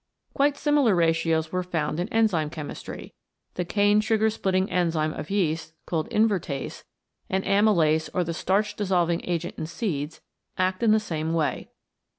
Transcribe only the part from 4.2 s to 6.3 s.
splitting enzyme of yeast, called